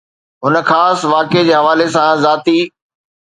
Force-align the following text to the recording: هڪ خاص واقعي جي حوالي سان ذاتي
هڪ 0.45 0.55
خاص 0.69 0.99
واقعي 1.13 1.43
جي 1.49 1.53
حوالي 1.59 1.87
سان 1.97 2.13
ذاتي 2.25 2.59